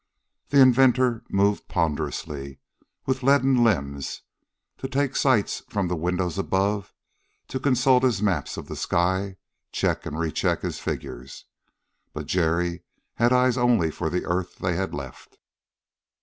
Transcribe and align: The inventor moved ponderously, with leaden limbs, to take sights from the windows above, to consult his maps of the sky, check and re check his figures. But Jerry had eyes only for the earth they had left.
The 0.49 0.59
inventor 0.59 1.23
moved 1.29 1.67
ponderously, 1.67 2.57
with 3.05 3.21
leaden 3.21 3.63
limbs, 3.63 4.23
to 4.79 4.87
take 4.87 5.15
sights 5.15 5.61
from 5.69 5.89
the 5.89 5.95
windows 5.95 6.39
above, 6.39 6.95
to 7.49 7.59
consult 7.59 8.01
his 8.01 8.19
maps 8.19 8.57
of 8.57 8.67
the 8.67 8.75
sky, 8.75 9.37
check 9.71 10.07
and 10.07 10.17
re 10.17 10.31
check 10.31 10.61
his 10.63 10.79
figures. 10.79 11.45
But 12.13 12.25
Jerry 12.25 12.81
had 13.17 13.31
eyes 13.31 13.57
only 13.59 13.91
for 13.91 14.09
the 14.09 14.25
earth 14.25 14.55
they 14.55 14.75
had 14.75 14.91
left. 14.95 15.37